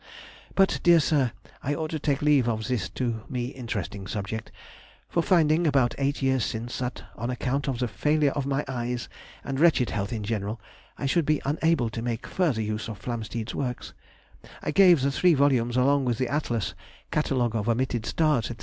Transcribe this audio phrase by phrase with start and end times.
[0.55, 1.31] But, dear Sir,
[1.61, 4.51] I ought to take leave of this to me interesting subject;
[5.07, 9.07] for finding, about eight years since, that, on account of the failure of my eyes
[9.43, 10.59] and wretched health in general,
[10.97, 13.93] I should be unable to make further use of Flamsteed's works,
[14.63, 16.73] I gave the three volumes, along with the Atlas,
[17.11, 18.55] Catalogue of Omitted Stars, &c.